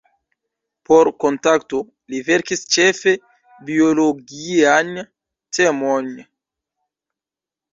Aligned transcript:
Por 0.89 1.09
"Kontakto" 1.23 1.81
li 2.13 2.21
verkis 2.29 2.63
ĉefe 2.77 3.13
biologiajn 3.67 4.91
temojn. 5.59 6.11